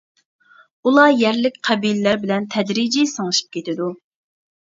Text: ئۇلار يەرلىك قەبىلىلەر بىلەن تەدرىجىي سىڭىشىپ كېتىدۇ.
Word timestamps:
ئۇلار 0.91 1.11
يەرلىك 1.23 1.59
قەبىلىلەر 1.67 2.17
بىلەن 2.23 2.47
تەدرىجىي 2.55 3.07
سىڭىشىپ 3.13 3.51
كېتىدۇ. 3.59 3.91